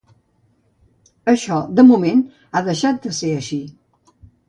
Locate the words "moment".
1.91-2.25